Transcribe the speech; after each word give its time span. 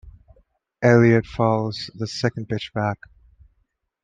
Elliot 0.81 1.27
fouls 1.27 1.91
the 1.93 2.07
second 2.07 2.49
pitch 2.49 2.71
back. 2.73 2.97